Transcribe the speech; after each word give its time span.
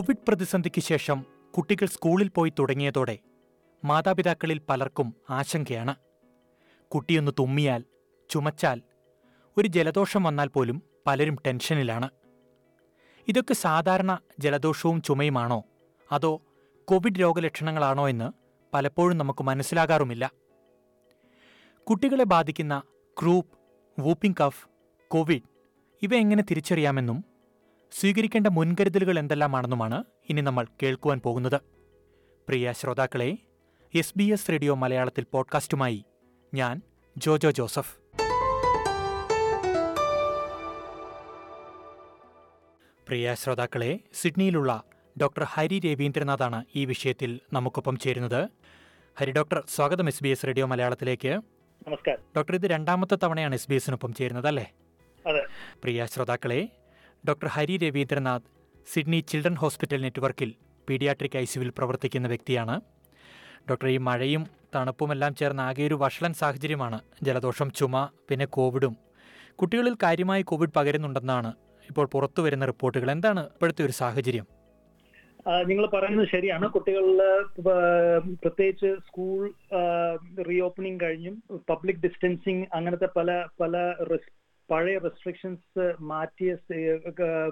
Covid 0.00 0.24
പ്രതിസന്ധിക്ക് 0.28 0.80
ശേഷം 0.80 1.26
കുട്ടികൾ 1.56 1.86
സ്കൂളിൽ 1.86 2.28
പോയി 2.28 2.52
തുടങ്ങിയതോടെ 2.58 3.18
മാതാപിതാക്കളിൽ 3.84 4.60
പലർക്കും 4.68 5.14
ആശങ്കയാണ്. 5.30 5.94
കുട്ടിയൊന്ന് 6.88 7.32
തുമ്മിയാൽ 7.38 7.84
ചുമച്ചാൽ 8.30 8.82
ഒരു 9.56 9.68
ജലദോഷം 9.68 10.22
വന്നാൽ 10.22 10.48
പോലും 10.48 10.82
പലരും 11.06 11.36
ടെൻഷനിലാണ്. 11.46 12.08
ഇതൊക്കെ 13.28 13.54
സാധാരണ 13.54 14.18
ജലദോഷവും 14.38 15.02
ചുമയുമാണോ? 15.02 15.64
അതോ 16.12 16.42
കോവിഡ് 16.84 17.20
രോഗലക്ഷണങ്ങളാണോ 17.20 18.08
എന്ന് 18.08 18.32
പലപ്പോഴും 18.74 19.18
നമുക്ക് 19.18 19.44
മനസ്സിലാകാറുമില്ല. 19.44 20.32
കുട്ടികളെ 21.90 22.24
ബാധിക്കുന്ന 22.24 22.82
ക്രൂപ്പ് 23.22 23.58
വൂപ്പിംഗ് 24.00 24.36
കഫ് 24.42 24.68
കോവിഡ് 25.08 25.42
ഇവ 26.02 26.14
എങ്ങനെ 26.14 26.42
തിരിച്ചറിയാമെന്നും 26.50 27.29
സ്വീകരിക്കേണ്ട 27.92 28.46
മുൻകരുതലുകൾ 28.46 29.18
എന്തെല്ലാമാണെന്നുമാണ് 29.18 30.04
ഇനി 30.28 30.40
നമ്മൾ 30.40 30.66
കേൾക്കുവാൻ 30.82 31.20
പോകുന്നത്. 31.20 31.60
പ്രിയ 32.48 32.72
ശ്രോതാക്കളെ 32.72 33.38
എസ് 33.94 34.12
ബി 34.16 34.24
എസ് 34.24 34.50
റേഡിയോ 34.50 34.74
മലയാളത്തിൽ 34.74 35.26
പോഡ്കാസ്റ്റുമായി 35.32 36.04
ഞാൻ 36.54 36.82
ജോജോ 37.16 37.50
ജോസഫ്. 37.50 37.96
പ്രിയ 43.08 43.34
ശ്രോതാക്കളെ 43.34 44.00
സിഡ്നിയിലുള്ള 44.12 44.82
ഡോക്ടർ 45.20 45.44
ഹരി 45.44 45.78
രവീന്ദ്രനാഥാണ് 45.78 46.64
ഈ 46.76 46.84
വിഷയത്തിൽ 46.84 47.40
നമുക്കൊപ്പം 47.52 47.98
ചേരുന്നത്. 47.98 48.48
ഹരി 49.18 49.30
ഡോക്ടർ 49.30 49.62
സ്വാഗതം 49.68 50.08
എസ് 50.08 50.24
ബി 50.24 50.28
എസ് 50.28 50.46
റേഡിയോ 50.46 50.66
മലയാളത്തിലേക്ക്. 50.66 51.28
നമസ്കാരം. 51.28 52.20
ഡോക്ടർ 52.36 52.54
ഇത് 52.54 52.66
രണ്ടാമത്തെ 52.66 53.18
തവണയാണ് 53.22 53.54
എസ് 53.54 53.68
ബി 53.70 53.74
എസിനൊപ്പം 53.74 54.14
ചേരുന്നത് 54.14 54.46
അല്ലേ? 54.46 54.72
പ്രിയ 55.82 56.06
ശ്രോതാക്കളെ 56.06 56.68
doctor 57.28 57.48
Hari 57.48 57.76
Ravindranath 57.76 58.48
Sydney 58.92 59.24
children 59.28 59.54
hospital 59.54 60.00
നെറ്റ്വർക്കിൽ 60.02 60.54
പീഡിയാട്രിക് 60.88 61.36
ഐ 61.38 61.44
സിയുവിൽ 61.44 61.72
പ്രവർത്തിക്കുന്ന 61.78 62.28
വ്യക്തിയാണ്. 62.28 62.80
ഡോക്ടർ 63.70 63.88
ഈ 63.88 63.96
മഴയും 63.96 64.46
തണുപ്പുമെല്ലാം 64.74 65.34
ചേർന്ന 65.34 65.60
ആകെ 65.60 65.82
ഒരു 65.82 65.94
വഷളൻ 65.94 66.32
സാഹചര്യമാണ്. 66.32 67.00
ജലദോഷം 67.22 67.70
ചുമ 67.70 68.08
പിന്നെ 68.28 68.46
കോവിഡും. 68.46 68.96
കുട്ടികളിൽ 69.54 69.96
കാര്യമായി 70.02 70.42
കോവിഡ് 70.42 70.76
പകരുന്നുണ്ടെന്നാണ് 70.76 71.52
ഇപ്പോൾ 71.88 72.06
പുറത്തു 72.06 72.42
വരുന്ന 72.42 72.64
റിപ്പോർട്ടുകൾ. 72.64 73.10
എന്താണ് 73.10 73.42
ഇപ്പോഴത്തെ 73.46 73.84
ഒരു 73.84 73.92
സാഹചര്യം? 73.92 74.46
നിങ്ങൾ 75.66 75.86
പറയുന്നത് 75.86 76.28
ശരിയാണ്. 76.32 76.68
കുട്ടികളിൽ 76.68 77.20
പ്രത്യേകിച്ച് 78.42 78.96
സ്കൂൾ 79.06 79.52
റീ 80.48 80.60
ഓപ്പണിംഗ് 80.60 81.04
കഴിഞ്ഞും 81.04 81.42
പബ്ലിക് 81.70 81.96
ഡിസ്റ്റൻസിങ് 81.96 82.64
അങ്ങനത്തെ 82.72 83.08
പല 83.16 83.46
പല 83.60 83.94
പഴയ 84.70 84.98
റെസ്ട്രിക്ഷൻസ് 84.98 85.84
മാറ്റിയ 86.00 86.56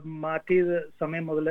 മാറ്റിയ 0.04 0.80
സമയം 1.00 1.26
മുതൽ 1.26 1.48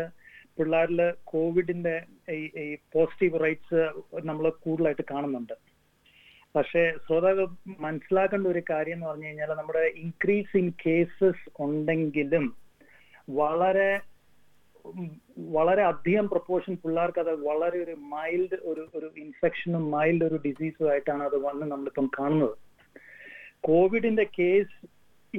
പിള്ളേരിൽ 0.60 1.02
കോവിഡിന്റെ 1.24 1.96
ഈ 2.34 2.76
പോസിറ്റീവ് 2.94 3.40
റേറ്റ്സ് 3.40 3.82
നമ്മൾ 4.26 4.50
കൂടുതലായിട്ട് 4.50 5.06
കാണുന്നുണ്ട്. 5.12 5.54
പക്ഷേ 6.56 6.84
ശ്രോതാക്കൾ 7.08 7.48
മനസ്സിലാക്കേണ്ട 7.80 8.48
ഒരു 8.48 8.62
കാര്യം 8.70 8.94
എന്ന് 8.94 9.08
പറഞ്ഞു 9.08 9.26
കഴിഞ്ഞാൽ 9.26 9.52
നമ്മുടെ 9.58 9.84
ഇൻക്രീസ് 9.96 10.58
ഇൻ 10.58 10.74
കേസസ് 10.86 11.46
ഉണ്ടെങ്കിലും 11.60 12.46
വളരെ 13.30 14.00
വളരെ 15.38 15.84
അധികം 15.84 16.30
പ്രപ്പോർഷൻ 16.30 16.76
പിള്ളേർക്ക് 16.76 17.20
അത് 17.20 17.34
വളരെ 17.48 17.78
ഒരു 17.84 17.92
മൈൽഡ് 17.92 18.58
ഒരു 18.62 18.84
ഒരു 18.96 19.12
ഇൻഫെക്ഷനും 19.18 19.92
മൈൽഡ് 19.92 20.24
ഒരു 20.24 20.38
ഡിസീസും 20.46 20.92
ആയിട്ടാണ് 20.92 21.24
അത് 21.24 21.38
വന്ന് 21.38 21.66
നമ്മളിപ്പം 21.72 22.08
കാണുന്നത്. 22.20 22.56
കോവിഡിന്റെ 23.60 24.26
കേസ് 24.40 24.78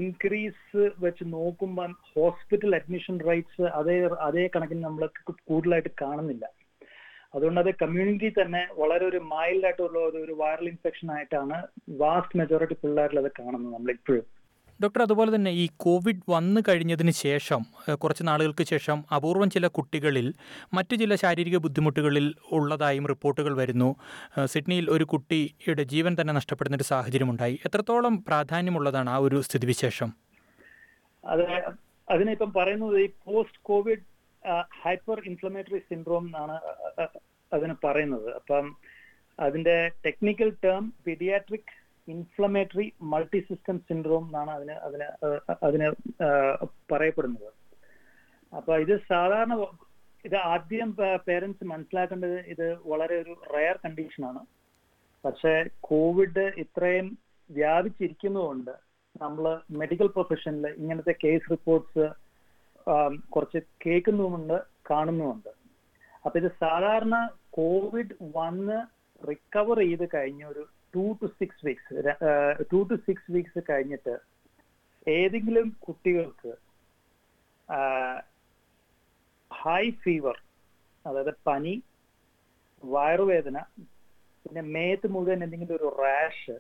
ഇൻക്രീസ് 0.03 0.83
വെച്ച് 1.05 1.25
നോക്കുമ്പോൾ 1.35 1.91
ഹോസ്പിറ്റൽ 2.15 2.73
അഡ്മിഷൻ 2.79 3.17
റേറ്റ്സ് 3.29 3.67
അതേ 3.81 3.97
അതേ 4.29 4.45
കണക്കിന് 4.55 4.83
നമ്മൾ 4.85 5.05
കൂടുതലായിട്ട് 5.51 5.93
കാണുന്നില്ല. 6.03 6.45
അതുകൊണ്ട് 7.35 7.61
അത് 7.63 7.71
കമ്മ്യൂണിറ്റി 7.83 8.29
തന്നെ 8.41 8.61
വളരെ 8.81 9.05
ഒരു 9.11 9.19
മൈൽഡ് 9.33 9.67
ആയിട്ടുള്ള 9.69 9.99
ഒരു 10.25 10.35
വൈറൽ 10.43 10.67
ഇൻഫെക്ഷൻ 10.75 11.09
ആയിട്ടാണ് 11.17 11.57
വാസ്റ്റ് 12.03 12.39
മെജോറിറ്റി 12.41 12.77
പിള്ളേരിൽ 12.83 13.19
അത് 13.23 13.31
കാണുന്നത് 13.41 13.75
നമ്മൾ 13.75 13.91
ഇപ്പോഴും. 13.99 14.27
ഡോക്ടർ 14.83 15.03
അതുപോലെ 15.03 15.35
തന്നെ 15.35 15.51
ഈ 15.51 15.69
കോവിഡ് 15.77 16.31
വന്നു 16.31 16.61
കഴിഞ്ഞതിന് 16.69 17.11
ശേഷം 17.11 17.63
കുറച്ച് 17.95 18.23
നാളുകൾക്ക് 18.29 18.65
ശേഷം 18.65 19.05
അപൂർവം 19.17 19.51
ചില 19.51 19.67
കുട്ടികളിൽ 19.67 20.35
മറ്റു 20.75 20.95
ചില 20.95 21.15
ശാരീരിക 21.15 21.57
ബുദ്ധിമുട്ടുകളിൽ 21.57 22.35
ഉള്ളതായും 22.53 23.07
റിപ്പോർട്ടുകൾ 23.07 23.57
വരുന്നു. 23.57 23.97
സിഡ്നിയിൽ 24.45 24.91
ഒരു 24.91 25.05
കുട്ടിയുടെ 25.05 25.83
ജീവൻ 25.83 26.17
തന്നെ 26.21 26.35
നഷ്ടപ്പെടുന്ന 26.35 26.77
ഒരു 26.77 26.85
സാഹചര്യമുണ്ടായി. 26.85 27.61
എത്രത്തോളം 27.67 28.25
പ്രാധാന്യമുള്ളതാണ് 28.25 29.11
ആ 29.11 29.17
ഒരു 29.17 29.41
സ്ഥിതിവിശേഷം? 29.41 30.13
അത് 31.25 31.45
അതിനിപ്പം 32.11 32.53
പറയുന്നത് 32.53 33.01
ഈ 33.01 33.09
post 33.25 33.61
covid 33.63 34.05
hyper 34.85 35.21
inflammatory 35.27 35.79
syndrome 35.79 36.27
എന്നാണ് 36.27 36.57
അതിന് 37.53 37.75
പറയുന്നത്. 37.85 38.35
അപ്പം 38.35 38.77
അതിന്റെ 39.41 39.89
technical 40.07 40.53
term 40.65 40.93
paediatric 41.07 41.78
inflammatory 42.13 42.87
multi 43.13 43.41
system 43.49 43.77
syndrome 43.89 44.25
എന്നാണ് 44.29 44.51
അതിന് 44.57 44.77
അതിന് 44.87 45.07
അതിന് 45.67 45.89
പറയപ്പെടുന്നത്. 46.93 47.51
അപ്പൊ 48.53 48.73
ഇത് 48.85 48.95
സാധാരണ 49.09 49.55
ഇത് 50.25 50.37
ആദ്യം 50.53 50.91
പേരൻസ് 51.27 51.65
മനസ്സിലാക്കേണ്ടത് 51.73 52.39
ഇത് 52.53 52.67
വളരെ 52.91 53.17
ഒരു 53.23 53.35
റയർ 53.55 53.77
കണ്ടീഷനാണ് 53.85 54.41
പക്ഷേ 55.25 55.53
കോവിഡ് 55.91 56.47
ഇത്രയും 56.63 57.09
വ്യാപിച്ചിരിക്കുന്നതുകൊണ്ട് 57.51 58.73
നമ്മൾ 59.23 59.45
മെഡിക്കൽ 59.81 60.09
പ്രൊഫഷനിൽ 60.17 60.67
ഇങ്ങനത്തെ 60.81 61.15
കേസ് 61.25 61.51
റിപ്പോർട്ട്സ് 61.51 62.07
കുറച്ച് 63.35 63.61
കേൾക്കുന്നുമുണ്ട് 63.85 64.57
കാണുന്നുമുണ്ട്. 64.91 65.51
അപ്പൊ 66.25 66.37
ഇത് 66.41 66.51
സാധാരണ 66.65 67.17
കോവിഡ് 67.59 68.15
വന്ന് 68.37 68.79
റിക്കവർ 69.29 69.79
ചെയ്ത് 69.79 70.05
കഴിഞ്ഞ 70.15 70.45
ഒരു 70.45 70.65
two 70.95 71.05
to 71.21 71.27
six 71.39 71.63
weeks 71.67 71.97
two 72.71 72.79
to 72.91 72.97
six 73.07 73.33
weeks 73.33 73.61
കഴിഞ്ഞിട്ട് 73.71 74.15
ഏതെങ്കിലും 75.07 75.69
കുട്ടികൾക്ക് 75.81 76.53
ഹൈ 79.51 79.85
ഫീവർ 80.03 80.37
അതായത് 81.05 81.35
പനി 81.47 81.75
വയറുവേദന 82.83 83.59
പിന്നെ 84.47 84.63
മേത്ത് 84.75 85.07
മുഴുവൻ 85.09 85.43
എന്തെങ്കിലും 85.45 85.77
ഒരു 85.77 85.89
റാഷ് 86.03 86.57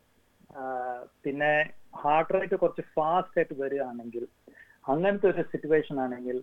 പിന്നെ 1.24 1.52
ഹാർട്ട് 1.94 2.32
റേറ്റ് 2.34 2.56
കുറച്ച് 2.56 2.84
ഫാസ്റ്റ് 2.94 3.38
ആയിട്ട് 3.38 3.54
വരികയാണെങ്കിൽ 3.54 4.24
അങ്ങനത്തെ 4.84 5.26
ഒരു 5.28 5.42
സിറ്റുവേഷൻ 5.52 5.96
ആണെങ്കിൽ 6.00 6.38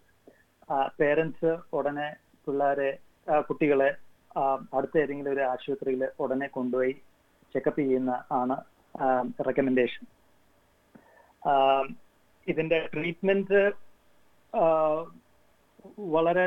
പേരൻസ് 0.99 1.51
ഉടനെ 1.73 2.07
പിള്ളേരെ 2.47 2.89
കുട്ടികളെ 3.49 3.89
അടുത്ത 4.73 4.95
ഏതെങ്കിലും 4.97 5.31
ഒരു 5.31 5.43
ആശുപത്രിയിൽ 5.51 6.03
ഉടനെ 6.19 6.47
കൊണ്ടുപോയി 6.47 6.93
ചെക്കപ്പ് 7.55 7.81
ചെയ്യുന്ന 7.81 8.13
ആണ് 8.39 8.57
റെക്കമെൻഡേഷൻ 9.47 10.05
ഇതിന്റെ 12.47 12.77
ട്രീറ്റ്മെന്റ് 12.93 13.61
വളരെ 16.15 16.45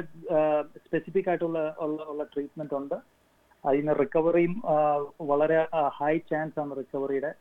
സ്പെസിഫിക് 0.84 1.28
ആയിട്ടുള്ള 1.30 1.60
ഉള്ള 1.84 2.24
ട്രീറ്റ്മെന്റ് 2.34 2.76
ഉണ്ട്. 2.78 2.96
അതിന് 3.64 3.92
റിക്കവറിയും 4.00 4.54
വളരെ 5.30 5.58
ഹൈ 5.98 6.14
ചാൻസ് 6.30 6.58
ആണ് 6.62 6.72
റിക്കവറിയുടെ 6.80 7.32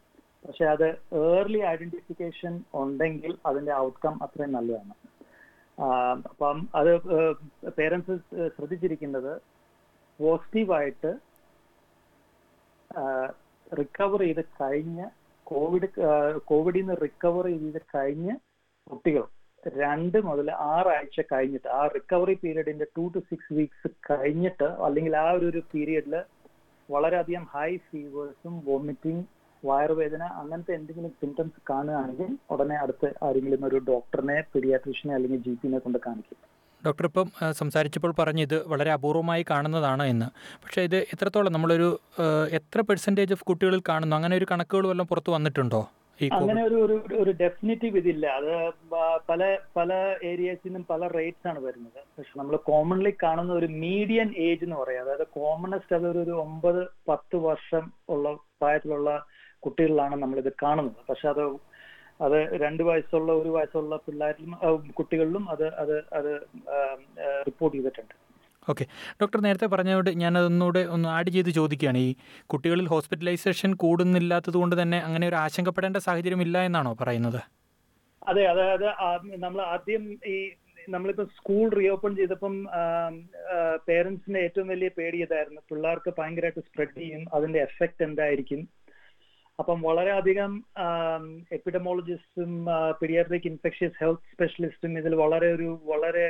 പക്ഷെ 0.45 0.65
അത് 0.73 0.87
ഏർലി 1.21 1.61
ഐഡന്റിഫിക്കേഷൻ 1.71 2.53
ഉണ്ടെങ്കിൽ 2.81 3.31
അതിന്റെ 3.49 3.73
ഔട്ട്കം 3.85 4.15
അത്രയും 4.25 4.55
നല്ലതാണ്. 4.57 4.93
അപ്പം 6.29 6.57
അത് 6.79 6.91
പേരൻസ് 7.79 8.13
ശ്രദ്ധിച്ചിരിക്കുന്നത് 8.55 9.33
പോസിറ്റീവായിട്ട് 10.19 11.11
റിക്കവർ 13.71 14.19
ചെയ്ത് 14.19 14.43
കഴിഞ്ഞ 14.61 15.07
കോവിഡ് 15.43 15.89
കോവിഡിൽ 16.45 16.79
നിന്ന് 16.79 16.95
റിക്കവർ 17.01 17.45
ചെയ്ത് 17.47 17.81
കഴിഞ്ഞ 17.95 18.35
കുട്ടികൾ 18.91 19.25
രണ്ട് 19.77 20.17
മുതൽ 20.17 20.51
ആറാഴ്ച 20.51 21.21
കഴിഞ്ഞിട്ട് 21.21 21.67
ആ 21.67 21.87
റിക്കവറി 21.87 22.33
പീരീഡിന്റെ 22.33 22.85
ടു 22.97 23.11
ടു 23.15 23.19
സിക്സ് 23.19 23.53
വീക്സ് 23.53 23.89
കഴിഞ്ഞിട്ട് 24.11 24.63
അല്ലെങ്കിൽ 24.63 25.15
ആ 25.15 25.31
ഒരു 25.31 25.61
പീരീഡിൽ 25.73 26.13
വളരെയധികം 26.89 27.45
ഹൈ 27.55 27.77
ഫീവേഴ്സും 27.77 28.61
വോമിറ്റിംഗ് 28.65 29.25
വയറുവേദന 29.63 30.23
അങ്ങനത്തെ 30.23 30.73
എന്തെങ്കിലും 30.73 31.13
സിംറ്റംസ് 31.21 31.61
കാണുകയാണെങ്കിൽ 31.69 32.37
ഉടനെ 32.49 32.75
അടുത്ത് 32.75 33.13
ആരെങ്കിലും 33.23 33.65
ഒരു 33.65 33.81
ഡോക്ടറിനെ 33.87 34.43
പീഡിയാട്രീഷ്യനെ 34.53 35.15
അല്ലെങ്കിൽ 35.15 35.41
ജി 35.41 35.55
കൊണ്ട് 35.79 35.99
കാണിക്കും. 35.99 36.39
ഡോക്ടർ 36.87 37.05
ഇപ്പം 37.05 37.27
സംസാരിച്ചപ്പോൾ 37.51 38.13
പറഞ്ഞു 38.19 38.41
ഇത് 38.41 38.57
വളരെ 38.67 38.91
അപൂർവമായി 38.91 39.45
കാണുന്നതാണ് 39.51 40.05
എന്ന്. 40.13 40.29
പക്ഷേ 40.63 40.81
ഇത് 40.89 40.97
എത്രത്തോളം 41.13 41.53
നമ്മളൊരു 41.53 41.89
എത്ര 42.51 42.81
പെർസെന്റേജ് 42.89 43.33
ഓഫ് 43.33 43.45
കുട്ടികളിൽ 43.45 43.83
കാണുന്നു? 43.89 44.15
അങ്ങനെ 44.15 44.35
ഒരു 44.37 44.47
കണക്കുകൾ 44.51 44.87
വല്ലതും 44.87 45.11
പുറത്ത് 45.13 45.31
വന്നിട്ടുണ്ടോ 45.37 45.81
അങ്ങനെ 46.33 46.61
ഒരു 46.63 46.95
ഒരു 47.13 47.31
ഡെഫിനിറ്റീവ് 47.41 47.97
ഇതില്ല. 47.97 48.25
അത് 48.39 48.51
പല 49.29 49.41
പല 49.75 49.93
ഏരിയസിനും 50.23 50.83
പല 50.89 51.07
റേറ്റ്സ് 51.07 51.47
ആണ് 51.47 51.59
വരുന്നത്. 51.59 51.99
പക്ഷെ 52.17 52.39
നമ്മൾ 52.39 52.55
കോമൺലി 52.69 53.11
കാണുന്ന 53.23 53.51
ഒരു 53.53 53.67
മീഡിയൻ 53.83 54.29
ഏജ് 54.47 54.63
എന്ന് 54.63 54.75
പറയാം. 54.75 55.03
അതായത് 55.03 55.27
കോമണസ്റ്റ് 55.35 55.95
അതൊരു 55.95 56.19
ഒരു 56.19 56.33
ഒമ്പത് 56.45 56.81
പത്ത് 57.09 57.35
വർഷം 57.47 57.83
ഉള്ള 58.09 58.31
പ്രായത്തിലുള്ള 58.33 59.11
കുട്ടികളിലാണ് 59.65 60.15
നമ്മൾ 60.15 60.37
ഇത് 60.37 60.51
കാണുന്നത്. 60.63 61.03
പക്ഷെ 61.09 61.27
അത് 61.29 61.43
അത് 62.25 62.37
രണ്ട് 62.63 62.83
വയസ്സുള്ള 62.89 63.31
ഒരു 63.41 63.49
വയസ്സുള്ള 63.55 63.95
പിള്ളേരിലും 64.05 64.53
കുട്ടികളിലും 64.99 65.43
അത് 65.53 65.65
അത് 65.83 65.95
അത് 66.19 66.31
റിപ്പോർട്ട് 67.47 67.75
ചെയ്തിട്ടുണ്ട്. 67.77 68.13
ഓക്കെ. 68.71 68.85
ഡോക്ടർ 69.21 69.39
നേരത്തെ 69.45 69.67
പറഞ്ഞതുകൊണ്ട് 69.73 70.11
ഞാനതൊന്നുകൂടെ 70.21 70.81
ഒന്ന് 70.95 71.07
ആഡ് 71.17 71.31
ചെയ്ത് 71.35 71.51
ചോദിക്കുകയാണ്. 71.57 71.99
ഈ 72.07 72.09
കുട്ടികളിൽ 72.53 72.87
ഹോസ്പിറ്റലൈസേഷൻ 72.93 73.73
കൂടുന്നില്ലാത്തത് 73.83 74.57
കൊണ്ട് 74.61 74.75
തന്നെ 74.81 74.99
അങ്ങനെ 75.07 75.25
ഒരു 75.31 75.37
ആശങ്കപ്പെടേണ്ട 75.43 75.97
സാഹചര്യം 76.07 76.41
ഇല്ല 76.45 76.63
എന്നാണോ 76.69 76.93
പറയുന്നത്? 77.01 77.39
അതെ 78.27 78.43
അതായത് 78.53 78.87
നമ്മൾ 79.43 79.61
ആദ്യം 79.73 80.05
ഈ 80.33 80.37
നമ്മളിപ്പോ 80.93 81.23
സ്കൂൾ 81.37 81.65
റീഓപ്പൺ 81.79 82.11
ചെയ്തപ്പം 82.17 82.53
പേരൻസിന്റെ 83.87 84.39
ഏറ്റവും 84.45 84.67
വലിയ 84.73 84.89
പേടി 84.97 85.17
ഇതായിരുന്നു. 85.25 85.61
പിള്ളേർക്ക് 85.69 86.11
ഭയങ്കരമായിട്ട് 86.19 86.63
സ്പ്രെഡ് 86.67 86.95
ചെയ്യും. 86.99 87.23
അതിന്റെ 87.37 87.59
എഫക്റ്റ് 87.67 88.05
എന്തായിരിക്കും? 88.07 88.61
അപ്പം 89.59 89.81
വളരെയധികം 89.81 90.51
എപ്പിഡമോളജിസ്റ്റും 91.57 92.51
പീഡിയാട്രിക് 93.01 93.47
ഇൻഫെക്ഷ്യസ് 93.47 93.97
ഹെൽത്ത് 94.01 94.33
സ്പെഷ്യലിസ്റ്റും 94.33 94.97
ഇതിൽ 94.99 95.15
വളരെ 95.15 95.47
ഒരു 95.53 95.69
വളരെ 95.83 96.25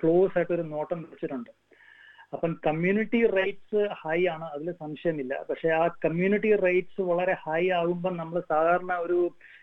ക്ലോസ് 0.00 0.38
ആയിട്ട് 0.38 0.52
ഒരു 0.52 0.62
നോട്ടം 0.62 0.98
വെച്ചിട്ടുണ്ട്. 1.02 1.50
അപ്പം 2.32 2.60
കമ്മ്യൂണിറ്റി 2.66 3.20
റേറ്റ്സ് 3.26 3.82
ഹൈ 4.02 4.18
ആണ് 4.26 4.44
അതിൽ 4.44 4.72
സംശയമില്ല. 4.72 5.34
പക്ഷെ 5.50 5.68
ആ 5.68 5.86
കമ്മ്യൂണിറ്റി 6.04 6.56
റേറ്റ്സ് 6.56 7.00
വളരെ 7.00 7.36
ഹൈ 7.46 7.62
ആകുമ്പോൾ 7.78 8.16
നമ്മൾ 8.16 8.40
സാധാരണ 8.52 8.92
ഒരു 9.06 9.18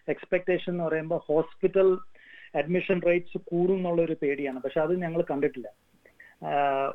എക്സ്പെക്ടേഷൻ 0.09 0.71
എന്ന് 0.71 0.83
പറയുമ്പോൾ 0.83 1.21
ഹോസ്പിറ്റൽ 1.29 1.89
അഡ്മിഷൻ 2.55 3.01
റേറ്റ്സ് 3.01 3.37
കൂടും 3.51 3.75
എന്നുള്ള 3.75 4.01
ഒരു 4.01 4.15
പേടിയാണ്. 4.21 4.59
പക്ഷെ 4.61 4.81
അത് 4.81 4.93
ഞങ്ങൾ 5.01 5.21
കണ്ടിട്ടില്ല. 5.31 5.69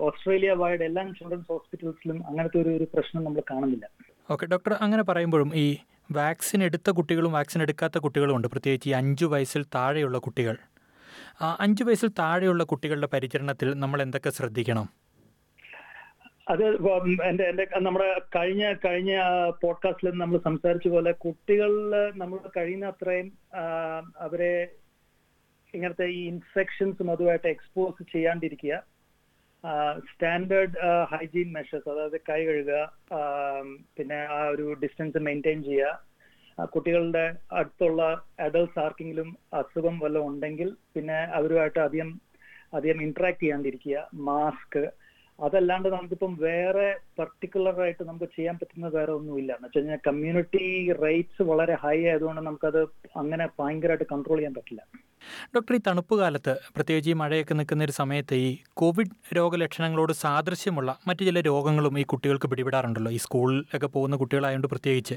ഓസ്ട്രേലിയ 0.00 0.52
വൈഡ് 0.52 0.82
എല്ലാ 0.82 1.02
ചിൽഡ്രൻസ് 1.18 1.50
ഹോസ്പിറ്റൽസിലും 1.52 2.26
അങ്ങനത്തെ 2.26 2.58
ഒരു 2.62 2.68
ഒരു 2.68 2.86
പ്രശ്നം 2.94 3.24
നമ്മൾ 3.24 3.42
കാണുന്നില്ല. 3.50 3.86
ഓക്കെ 4.30 4.46
ഡോക്ടർ 4.46 4.72
അങ്ങനെ 4.72 5.02
പറയുമ്പോഴും 5.02 5.50
ഈ 5.54 5.76
വാക്സിൻ 6.12 6.62
എടുത്ത 6.62 6.90
കുട്ടികളും 6.90 7.32
വാക്സിൻ 7.32 7.62
എടുക്കാത്ത 7.62 7.98
കുട്ടികളും 7.98 8.36
ഉണ്ട്. 8.36 8.48
പ്രത്യേകിച്ച് 8.48 8.88
ഈ 8.88 8.92
അഞ്ചു 8.92 9.26
വയസ്സിൽ 9.26 9.64
താഴെയുള്ള 9.74 10.18
കുട്ടികൾ. 10.18 10.56
അഞ്ചു 11.60 11.84
വയസ്സിൽ 11.84 12.10
താഴെയുള്ള 12.18 12.64
കുട്ടികളുടെ 12.64 13.08
പരിചരണത്തിൽ 13.12 13.74
നമ്മൾ 13.74 14.02
എന്തൊക്കെ 14.02 14.30
ശ്രദ്ധിക്കണം? 14.30 14.88
അത് 16.48 16.64
എന്റെ 17.22 17.44
എന്റെ 17.44 17.66
നമ്മുടെ 17.76 18.22
കഴിഞ്ഞ 18.36 18.74
കഴിഞ്ഞ 18.84 19.16
പോഡ്കാസ്റ്റിൽ 19.62 20.10
നമ്മൾ 20.10 20.38
സംസാരിച്ച 20.44 20.88
പോലെ 20.88 21.12
കുട്ടികളിൽ 21.12 22.12
നമ്മൾ 22.16 22.38
കഴിയുന്ന 22.56 22.86
അത്രയും 22.86 23.32
അവരെ 24.18 24.68
ഇങ്ങനത്തെ 25.74 26.04
ഈ 26.04 26.26
ഇൻഫെക്ഷൻസും 26.26 27.10
അതുമായിട്ട് 27.10 27.48
എക്സ്പോസ് 27.48 28.12
ചെയ്യാണ്ടിരിക്കുക. 28.12 28.82
സ്റ്റാൻഡേർഡ് 30.08 30.78
ഹൈജീൻ 31.12 31.48
മെഷേഴ്സ് 31.52 31.88
അതായത് 31.92 32.18
കൈ 32.28 32.40
കഴുകുക 32.46 32.80
പിന്നെ 33.96 34.18
ആ 34.36 34.40
ഒരു 34.54 34.66
ഡിസ്റ്റൻസ് 34.82 35.24
മെയിന്റെയിൻ 35.28 35.60
ചെയ്യുക. 35.62 36.66
കുട്ടികളുടെ 36.74 37.24
അടുത്തുള്ള 37.58 38.02
അഡൾട്ട്സ് 38.46 38.80
ആർക്കെങ്കിലും 38.84 39.28
അസുഖം 39.60 39.96
വല്ലതും 40.04 40.28
ഉണ്ടെങ്കിൽ 40.30 40.70
പിന്നെ 40.94 41.18
അവരുമായിട്ട് 41.38 41.80
അധികം 41.88 42.10
അധികം 42.76 42.98
ഇന്ററാക്ട് 43.02 43.42
ചെയ്യാണ്ടിരിക്കുക. 43.42 43.98
മാസ്ക് 44.28 44.82
അതല്ലാണ്ട് 45.40 45.88
നമുക്കിപ്പം 45.88 46.36
വേറെ 46.40 46.96
പർട്ടിക്കുലർ 47.18 47.82
ആയിട്ട് 47.82 48.04
നമുക്ക് 48.04 48.24
ചെയ്യാൻ 48.24 48.56
പറ്റുന്ന 48.56 48.86
വേറെ 48.86 49.12
ഒന്നുമില്ല. 49.12 49.52
എന്ന് 49.52 49.66
വെച്ച് 49.66 49.78
കഴിഞ്ഞാൽ 49.78 49.98
കമ്മ്യൂണിറ്റി 50.06 50.92
റേറ്റ്സ് 50.92 51.42
വളരെ 51.42 51.74
ഹൈ 51.74 52.04
ആയതുകൊണ്ട് 52.04 52.40
നമുക്കത് 52.40 52.82
അങ്ങനെ 53.16 53.48
ഭയങ്കരമായിട്ട് 53.60 54.04
കൺട്രോൾ 54.12 54.36
ചെയ്യാൻ 54.36 54.54
പറ്റില്ല. 54.54 54.82
ഡോക്ടർ 55.56 55.74
ഈ 55.74 55.80
തണുപ്പ് 55.86 56.14
കാലത്ത് 56.18 56.58
പ്രത്യേകിച്ച് 56.76 57.10
ഈ 57.10 57.12
മഴയൊക്കെ 57.12 57.54
നിൽക്കുന്ന 57.54 57.84
ഒരു 57.84 57.92
സമയത്ത് 57.92 58.34
ഈ 58.34 58.58
കോവിഡ് 58.74 59.36
രോഗലക്ഷണങ്ങളോട് 59.36 60.12
സാദൃശ്യമുള്ള 60.12 60.98
മറ്റു 61.06 61.24
ചില 61.24 61.40
രോഗങ്ങളും 61.40 61.98
ഈ 61.98 62.02
കുട്ടികൾക്ക് 62.02 62.48
പിടിപെടാറുണ്ടല്ലോ. 62.48 63.12
ഈ 63.12 63.16
സ്കൂളിലൊക്കെ 63.16 63.86
പോകുന്ന 63.86 64.16
കുട്ടികളായതുകൊണ്ട് 64.16 64.66
പ്രത്യേകിച്ച് 64.66 65.14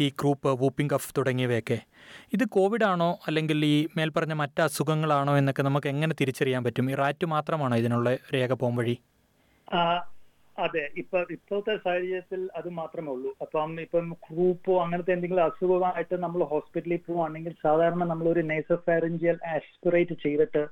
ഈ 0.00 0.08
ക്രൂപ്പ് 0.08 0.48
വൂപ്പിംഗ് 0.60 0.90
കഫ് 0.94 1.14
തുടങ്ങിയവയൊക്കെ. 1.18 1.78
ഇത് 2.32 2.44
കോവിഡ് 2.48 2.84
ആണോ 2.84 3.18
അല്ലെങ്കിൽ 3.26 3.64
ഈ 3.64 3.88
മേൽപ്പറഞ്ഞ 3.96 4.32
മറ്റ് 4.32 4.62
അസുഖങ്ങളാണോ 4.62 5.36
എന്നൊക്കെ 5.36 5.62
നമുക്ക് 5.62 5.86
എങ്ങനെ 5.86 6.14
തിരിച്ചറിയാൻ 6.20 6.64
പറ്റും? 6.64 6.90
ഈ 6.90 6.94
റാറ്റ് 6.94 7.26
മാത്രമാണോ 7.26 7.76
ഇതിനുള്ള 7.76 8.16
രേഖ 8.34 8.52
പോം 8.52 8.76
വഴി 8.76 8.98
അതെ. 10.56 10.82
ഇപ്പൊ 10.96 11.18
ഇപ്പോഴത്തെ 11.30 11.74
സാഹചര്യത്തിൽ 11.76 12.40
അത് 12.56 12.68
മാത്രമേ 12.70 13.10
ഉള്ളൂ. 13.12 13.30
അപ്പം 13.44 13.78
ഇപ്പം 13.80 14.06
ഗ്രൂപ്പോ 14.26 14.72
അങ്ങനത്തെ 14.82 15.12
എന്തെങ്കിലും 15.12 15.44
അസുഖമായിട്ട് 15.44 16.16
നമ്മൾ 16.24 16.40
ഹോസ്പിറ്റലിൽ 16.52 17.00
പോവാണെങ്കിൽ 17.06 17.54
സാധാരണ 17.62 18.04
നമ്മൾ 18.04 18.28
ഒരു 18.28 18.42
നേസഫാരഞ്ചിയൽ 18.50 19.38
ആസ്പിറേറ്റ് 19.54 20.16
ചെയ്തിട്ട് 20.24 20.62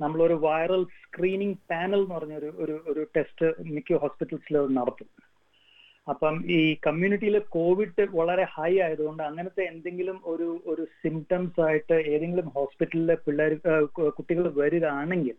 നമ്മളൊരു 0.00 0.36
വൈറൽ 0.44 0.82
സ്ക്രീനിങ് 0.98 1.56
പാനൽ 1.70 2.00
എന്ന് 2.00 2.14
പറഞ്ഞ 2.14 2.34
ഒരു 2.40 2.50
ഒരു 2.64 2.74
ഒരു 2.90 3.02
ടെസ്റ്റ് 3.16 3.46
മിക്ക 3.70 3.98
ഹോസ്പിറ്റൽസിലും 4.02 4.76
നടത്തും. 4.78 5.08
അപ്പം 6.06 6.34
ഈ 6.50 6.60
കമ്മ്യൂണിറ്റിയിൽ 6.86 7.36
കോവിഡ് 7.56 8.04
വളരെ 8.18 8.44
ഹൈ 8.52 8.70
ആയതുകൊണ്ട് 8.80 9.22
അങ്ങനത്തെ 9.22 9.62
എന്തെങ്കിലും 9.72 10.18
ഒരു 10.24 10.48
ഒരു 10.66 10.84
സിംറ്റംസ് 11.02 11.60
ആയിട്ട് 11.60 11.96
ഏതെങ്കിലും 12.12 12.46
ഹോസ്പിറ്റലിലെ 12.54 13.16
പിള്ളേർ 13.26 13.52
കുട്ടികൾ 14.18 14.46
വരികയാണെങ്കിൽ 14.60 15.36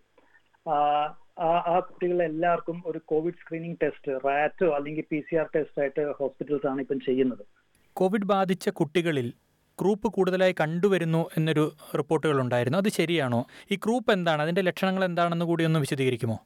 ആ 1.40 1.48
ആ 1.48 1.80
കുട്ടികളെ 1.80 2.26
എല്ലാവർക്കും 2.26 2.84
ഒരു 2.86 3.02
കോവിഡ് 3.06 3.34
സ്ക്രീനിങ് 3.34 3.76
ടെസ്റ്റ് 3.84 4.20
റാറ്റോ 4.26 4.76
അല്ലെങ്കിൽ 4.76 5.04
പി 5.12 5.24
സി 5.30 5.36
ആർ 5.36 5.50
ടെസ്റ്റ് 5.56 5.80
ആയിട്ട് 5.80 6.12
ഹോസ്പിറ്റൽസ് 6.12 6.68
ആണ് 6.68 6.80
ഇപ്പം 6.80 7.00
ചെയ്യുന്നത്. 7.00 7.46
കോവിഡ് 7.94 8.26
ബാധിച്ച 8.26 8.70
കുട്ടികളിൽ 8.70 9.34
ക്രൂപ്പ് 9.82 10.08
കൂടുതലായി 10.08 10.56
കണ്ടുവരുന്നു 10.60 11.30
എന്നൊരു 11.38 11.72
റിപ്പോർട്ടുകൾ 11.98 12.42
ഉണ്ടായിരുന്നു. 12.42 12.78
അത് 12.78 12.90
ശരിയാണോ? 12.90 13.46
ഈ 13.72 13.76
ക്രൂപ്പ് 13.76 14.12
എന്താണ്? 14.12 14.42
അതിന്റെ 14.42 14.62
ലക്ഷണങ്ങൾ 14.62 15.06
എന്താണെന്ന് 15.06 15.46
കൂടി 15.46 15.64
ഒന്ന് 15.64 15.80
വിശദീകരിക്കുമോ? 15.80 16.40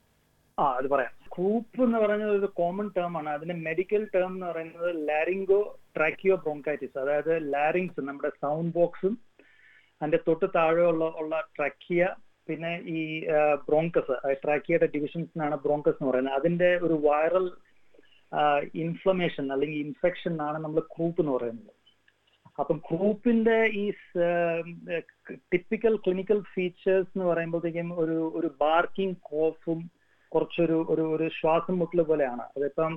ആ 0.59 0.71
അത് 0.71 0.89
പറയാം. 0.89 1.11
ക്രൂപ്പ് 1.37 1.83
എന്ന് 1.83 1.97
പറയുന്നത് 1.97 2.29
ഒരു 2.29 2.45
കോമൺ 2.45 2.91
ടേം 2.97 3.17
ആണ്. 3.17 3.29
അതിന്റെ 3.29 3.55
മെഡിക്കൽ 3.55 4.07
ടേം 4.15 4.27
എന്ന് 4.27 4.45
പറയുന്നത് 4.45 5.09
ലാരിംഗോ 5.09 5.79
ട്രാക്കിയോ 5.97 6.35
ബ്രോങ്കൈറ്റിസ് 6.35 6.99
അതായത് 6.99 7.53
ലാരിങ്സ് 7.53 8.01
നമ്മുടെ 8.01 8.29
സൗണ്ട് 8.29 8.75
ബോക്സും 8.75 9.17
അതിന്റെ 10.01 10.19
തൊട്ട് 10.27 10.45
താഴെയുള്ള 10.55 11.05
ഉള്ള 11.05 11.47
ട്രാക്കിയ 11.57 12.07
പിന്നെ 12.47 12.71
ഈ 12.95 13.01
ബ്രോങ്കസ് 13.67 14.15
ട്രാക്കിയയുടെ 14.43 14.87
ഡിവിഷൻസിനാണ് 14.95 15.55
ബ്രോങ്കസ് 15.65 15.97
എന്ന് 15.99 16.09
പറയുന്നത്. 16.11 16.37
അതിന്റെ 16.39 16.69
ഒരു 16.87 16.95
വൈറൽ 17.07 17.47
ഇൻഫ്ലമേഷൻ 18.83 19.45
അല്ലെങ്കിൽ 19.53 19.79
ഇൻഫെക്ഷൻ 19.87 20.35
ആണ് 20.47 20.57
നമ്മൾ 20.65 20.81
ക്രൂപ്പ് 20.93 21.21
എന്ന് 21.21 21.33
പറയുന്നത്. 21.37 21.73
അപ്പം 22.61 22.77
ക്രൂപ്പിന്റെ 22.87 23.57
ഈ 23.81 23.83
ടിപ്പിക്കൽ 25.53 25.93
ക്ലിനിക്കൽ 26.05 26.39
ഫീച്ചേഴ്സ് 26.53 27.11
എന്ന് 27.15 27.27
പറയുമ്പോഴത്തേക്കും 27.31 27.89
ഒരു 28.03 28.17
ഒരു 28.39 28.49
ബാർക്കിംഗ് 28.63 29.19
കോഫും 29.31 29.79
കുറച്ചൊരു 30.31 30.77
ഒരു 30.93 31.03
ഒരു 31.15 31.25
ശ്വാസം 31.39 31.75
മുട്ടൽ 31.79 32.01
പോലെയാണ്. 32.09 32.43
അതിപ്പം 32.57 32.93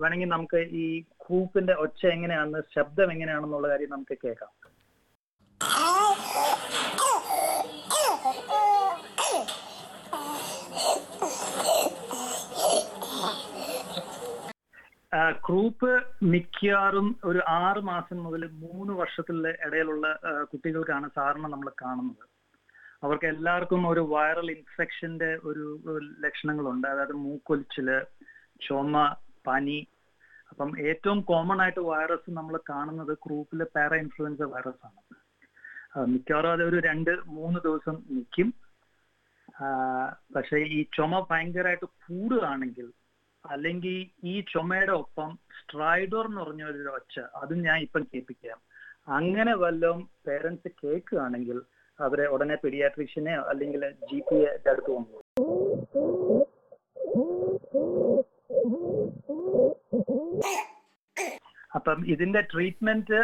വേണമെങ്കിൽ 0.00 0.30
നമുക്ക് 0.34 0.60
ഈ 0.82 0.86
ക്രൂപ്പിന്റെ 1.24 1.74
ഒച്ച 1.84 2.02
എങ്ങനെയാണ് 2.16 2.62
ശബ്ദം 2.76 3.08
എങ്ങനെയാണെന്നുള്ള 3.14 3.68
കാര്യം 3.72 3.94
നമുക്ക് 3.94 4.16
കേൾക്കാം. 4.24 4.52
ഗ്രൂപ്പ് 15.48 15.90
മിക്കവാറും 16.32 17.08
ഒരു 17.24 17.40
ആറ് 17.48 17.80
മാസം 17.88 18.18
മുതൽ 18.24 18.42
മൂന്ന് 18.62 18.92
വർഷത്തിലെ 19.00 19.52
ഇടയിലുള്ള 19.66 20.06
കുട്ടികൾക്കാണ് 20.50 21.06
സാധാരണ 21.16 21.46
നമ്മൾ 21.52 21.68
കാണുന്നത്. 21.82 22.24
അവർക്ക് 23.02 23.26
എല്ലാവർക്കും 23.26 23.82
ഒരു 23.88 24.02
വൈറൽ 24.14 24.48
ഇൻഫെക്ഷന്റെ 24.50 25.30
ഒരു 25.48 25.66
ലക്ഷണങ്ങളുണ്ട്. 26.24 26.86
അതായത് 26.92 27.14
മൂക്കൊലിച്ചിൽ 27.26 27.88
ചുമ 28.66 28.94
പനി. 29.46 29.78
അപ്പം 30.50 30.70
ഏറ്റവും 30.88 31.20
കോമൺ 31.30 31.60
ആയിട്ട് 31.62 31.82
വൈറസ് 31.90 32.30
നമ്മൾ 32.30 32.54
കാണുന്നത് 32.70 33.12
ഗ്രൂപ്പിലെ 33.26 33.66
പാര 33.76 33.94
ഇൻഫ്ലുവൻസ 33.94 34.42
വൈറസ് 34.54 34.84
ആണ്. 34.86 35.00
മിക്കവാറും 36.12 36.52
അത് 36.52 36.62
ഒരു 36.62 36.78
രണ്ട് 36.88 37.12
മൂന്ന് 37.36 37.58
ദിവസം 37.64 37.96
നിൽക്കും 38.10 38.48
പക്ഷേ 40.36 40.56
ഈ 40.76 40.78
ചുമ 40.96 41.26
ഭയങ്കരമായിട്ട് 41.30 41.86
കൂടുകയാണെങ്കിൽ 42.06 42.88
അല്ലെങ്കിൽ 43.52 43.96
ഈ 44.32 44.34
ചുമയുടെ 44.52 44.94
ഒപ്പം 45.02 45.30
സ്ട്രൈഡോർ 45.58 46.26
എന്ന് 46.28 46.40
പറഞ്ഞ 46.40 46.62
ഒരു 46.64 46.90
ഒച്ച 46.98 47.18
അതും 47.40 47.60
ഞാൻ 47.68 47.78
ഇപ്പം 47.86 48.04
കേൾപ്പിക്കാം. 48.12 48.58
അങ്ങനെ 49.18 49.54
വല്ലതും 49.62 50.00
പേരൻസ് 50.26 50.68
കേൾക്കുകയാണെങ്കിൽ 50.82 51.58
അവരെ 51.98 52.26
ഉടനെ 52.34 52.56
പെഡിയാട്രീഷ്യനെ 52.64 53.34
അല്ലെങ്കിൽ 53.50 53.82
ജി 54.08 54.18
പി 54.28 54.38
അടുത്ത് 54.70 54.90
കൊണ്ടുപോകും. 54.90 55.24
അപ്പം 61.76 61.98
ഇതിന്റെ 62.12 62.40
ട്രീറ്റ്മെന്റ് 62.52 63.20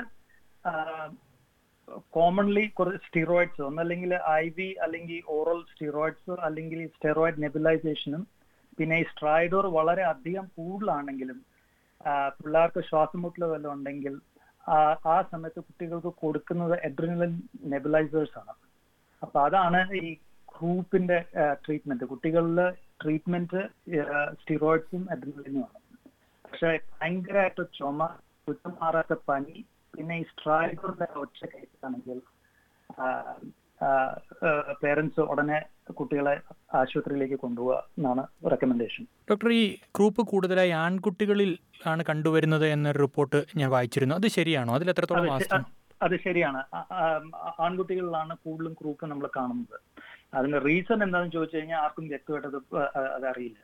കോമൺലി 2.17 2.64
കുറച്ച് 2.79 3.00
സ്റ്റിറോയിഡ്സ് 3.07 3.62
ഒന്നല്ലെങ്കിൽ 3.69 4.12
ഐ 4.43 4.45
വി 4.57 4.69
അല്ലെങ്കിൽ 4.85 5.19
ഓറൽ 5.37 5.61
സ്റ്റിറോയിഡ്സ് 5.73 6.35
അല്ലെങ്കിൽ 6.47 6.81
സ്റ്റെറോയിഡ് 6.97 7.43
നെബിലൈസേഷനും 7.43 8.23
പിന്നെ 8.79 8.97
ഈ 9.00 9.07
സ്ട്രൈഡോർ 9.11 9.67
വളരെ 9.76 10.02
അധികം 10.12 10.45
കൂടുതലാണെങ്കിലും 10.57 11.38
പിള്ളേർക്ക് 12.37 12.81
ശ്വാസമുട്ടൽ 12.88 13.43
വല്ലതും 13.45 13.75
ഉണ്ടെങ്കിൽ 13.76 14.14
ആ 15.07 15.17
സമയത്ത് 15.31 15.61
കുട്ടികൾക്ക് 15.61 16.11
കൊടുക്കുന്നത് 16.23 16.75
എഡ്രിനലിൻ 16.88 17.33
നെബിലൈസേഴ്സ് 17.73 18.37
ആണ്. 18.41 18.52
അപ്പൊ 19.23 19.38
അതാണ് 19.47 19.81
ഈ 20.00 20.09
ഗ്രൂപ്പിന്റെ 20.49 21.19
ട്രീറ്റ്മെന്റ് 21.64 22.09
കുട്ടികളിലെ 22.12 22.67
ട്രീറ്റ്മെന്റ് 23.00 23.61
സ്റ്റിറോയിഡ്സും 24.41 25.05
അഡ്രിനലിനുമാണ് 25.14 25.79
പക്ഷെ 26.45 26.71
ഭയങ്കരമായിട്ട് 26.93 27.64
ചുമ 27.79 28.07
കുറ്റം 28.49 28.73
മാറാത്ത 28.81 29.14
പനി 29.29 29.57
പിന്നെ 29.95 30.14
ഈ 30.21 30.26
സ്ട്രൈഡോറിന്റെ 30.31 31.09
ഒച്ച 31.23 31.41
കേൾക്കുകയാണെങ്കിൽ 31.52 32.19
പേരൻസ് 34.83 35.23
ഉടനെ 35.33 35.59
കുട്ടികളെ 36.02 36.35
ആശുപത്രിയിലേക്ക് 36.80 37.38
കൊണ്ടുപോകുക 37.44 37.78
എന്നാണ് 37.99 38.23
റെക്കമെൻഡേഷൻ 38.52 39.04
ഡോക്ടർ 39.30 39.50
ഈ 39.61 39.64
ഗ്രൂപ്പ് 39.97 40.23
കൂടുതലായി 40.32 40.73
ആൺകുട്ടികളിൽ 40.85 41.52
ആണ് 41.92 42.02
കണ്ടുവരുന്നത് 42.11 42.66
എന്നൊരു 42.75 42.99
റിപ്പോർട്ട് 43.06 43.38
ഞാൻ 43.61 43.71
വായിച്ചിരുന്നു. 43.76 44.14
അത് 44.21 44.28
ശരിയാണോ? 44.38 44.73
അതിൽ 44.78 44.90
എത്രത്തോളം 44.94 45.35
അത് 46.06 46.14
ശരിയാണ്. 46.25 46.61
ആൺകുട്ടികളിലാണ് 47.64 48.35
കൂടുതലും 48.44 48.73
ഗ്രൂപ്പ് 48.80 49.11
നമ്മൾ 49.11 49.26
കാണുന്നത്. 49.37 49.76
അതിന്റെ 50.38 50.59
റീസൺ 50.66 50.99
എന്താണെന്ന് 51.06 51.35
ചോദിച്ചു 51.37 51.56
കഴിഞ്ഞാൽ 51.56 51.78
ആർക്കും 51.85 52.09
വ്യക്തമായിട്ട് 52.12 52.49
അത് 53.18 53.26
അറിയില്ല. 53.30 53.59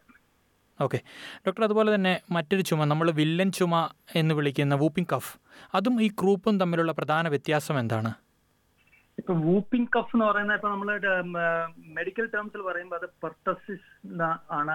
ഓക്കെ 0.81 0.99
ഡോക്ടർ 1.47 1.63
അതുപോലെ 1.67 1.91
തന്നെ 1.95 2.13
മറ്റൊരു 2.37 2.65
ചുമ 2.69 2.85
നമ്മൾ 2.91 3.09
വില്ലൻ 3.21 3.49
ചുമ 3.59 3.75
എന്ന് 4.21 4.35
വിളിക്കുന്ന 4.39 4.75
വൂപ്പിംഗ് 4.83 5.11
കഫ് 5.13 5.33
അതും 5.79 5.97
ഈ 6.07 6.09
ഗ്രൂപ്പും 6.21 6.55
തമ്മിലുള്ള 6.63 6.93
പ്രധാന 6.99 7.25
വ്യത്യാസം 7.35 7.77
എന്താണ്? 7.83 8.13
ഇപ്പൊ 9.29 9.41
വൂപ്പിംഗ് 9.41 9.89
കഫ് 9.97 10.13
എന്ന് 10.15 10.25
പറയുന്ന 10.25 10.55
ഇപ്പൊ 10.55 10.69
നമ്മൾ 10.69 10.89
മെഡിക്കൽ 11.97 12.27
ടേംസിൽ 12.35 12.61
പറയുമ്പോൾ 12.69 12.97
അത് 12.97 13.09
പെർട്ടസിസ് 13.23 13.89
ആണ് 14.51 14.75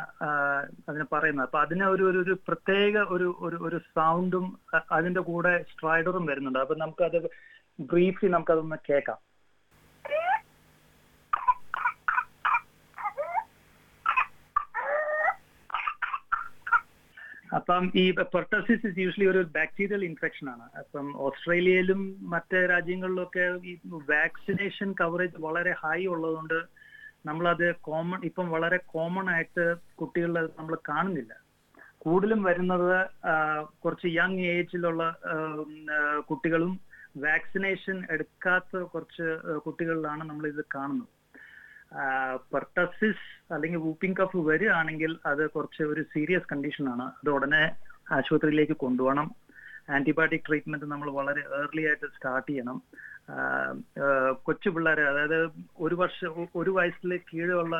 അതിനെ 0.89 1.05
പറയുന്നത്. 1.05 1.45
അപ്പൊ 1.45 1.59
അതിന് 1.59 1.83
ഒരു 1.83 2.03
ഒരു 2.21 2.33
പ്രത്യേക 2.47 2.95
ഒരു 3.15 3.35
ഒരു 3.39 3.57
ഒരു 3.67 3.77
സൗണ്ടും 3.97 4.45
അതിന്റെ 4.91 5.19
കൂടെ 5.19 5.53
സ്ട്രൈഡറും 5.71 6.25
വരുന്നുണ്ട്. 6.25 6.59
അപ്പൊ 6.59 6.75
നമുക്കത് 6.75 7.17
ബ്രീഫ്ലി 7.79 8.29
നമുക്കതൊന്ന് 8.29 8.75
കേൾക്കാം. 8.89 9.19
അപ്പം 17.57 17.83
ഈ 18.01 18.03
പെർട്ടസിസ് 18.35 18.85
ഇസ് 18.87 18.99
യൂഷ്വലി 18.99 19.27
ഒരു 19.31 19.41
ബാക്ടീരിയൽ 19.57 20.03
ഇൻഫെക്ഷൻ 20.05 20.47
ആണ്. 20.53 20.65
അപ്പം 20.81 21.07
ഓസ്ട്രേലിയയിലും 21.25 22.01
മറ്റ് 22.33 22.59
രാജ്യങ്ങളിലും 22.73 23.23
ഒക്കെ 23.23 23.45
ഈ 23.71 23.73
വാക്സിനേഷൻ 24.13 24.91
കവറേജ് 25.01 25.41
വളരെ 25.45 25.73
ഹൈ 25.83 25.99
ഉള്ളതുകൊണ്ട് 26.13 26.59
നമ്മളത് 27.25 27.67
കോമൺ 27.87 28.21
ഇപ്പം 28.29 28.47
വളരെ 28.51 28.79
കോമൺ 28.93 29.27
ആയിട്ട് 29.33 29.65
കുട്ടികളിൽ 30.01 30.47
നമ്മൾ 30.57 30.73
കാണുന്നില്ല. 30.89 31.33
കൂടുതലും 32.03 32.41
വരുന്നത് 32.43 32.95
കുറച്ച് 33.83 34.07
യങ് 34.19 34.45
ഏജിലുള്ള 34.55 35.03
കുട്ടികളും 36.29 36.73
വാക്സിനേഷൻ 37.27 37.97
എടുക്കാത്ത 38.09 38.81
കുറച്ച് 38.93 39.27
കുട്ടികളിലാണ് 39.65 40.23
നമ്മൾ 40.29 40.45
ഇത് 40.47 40.63
കാണുന്നത്. 40.75 41.11
പെർട്ടസിസ് 42.53 43.25
അല്ലെങ്കിൽ 43.53 43.79
വൂപ്പിംഗ് 43.79 44.17
കഫ് 44.19 44.37
വരികയാണെങ്കിൽ 44.49 45.11
അത് 45.25 45.49
കുറച്ച് 45.55 45.83
ഒരു 45.83 46.01
സീരിയസ് 46.13 46.49
കണ്ടീഷൻ 46.51 46.85
ആണ്. 46.93 47.05
അത് 47.19 47.29
ഉടനെ 47.29 47.63
ആശുപത്രിയിലേക്ക് 48.11 48.75
കൊണ്ടുപോകണം. 48.83 49.27
ആന്റിബയോട്ടിക് 49.95 50.45
ട്രീറ്റ്മെന്റ് 50.47 50.85
നമ്മൾ 50.91 51.11
വളരെ 51.19 51.41
ഏർലി 51.59 51.83
ആയിട്ട് 51.87 52.07
സ്റ്റാർട്ട് 52.15 52.49
ചെയ്യണം. 52.51 52.77
കൊച്ചു 54.47 54.69
പിള്ളേരെ 54.69 55.03
അതായത് 55.11 55.39
ഒരു 55.85 55.95
വർഷം 55.95 56.33
ഒരു 56.61 56.71
വയസ്സിലെ 56.77 57.17
കീഴുള്ള 57.17 57.75